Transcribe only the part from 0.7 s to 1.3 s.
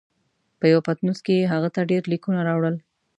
یوه پتنوس